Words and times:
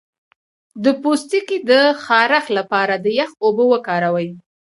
د 0.83 0.85
پوستکي 1.01 1.57
د 1.69 1.71
خارښ 2.03 2.45
لپاره 2.57 2.93
د 3.03 3.05
یخ 3.19 3.29
اوبه 3.43 3.63
وکاروئ 3.73 4.29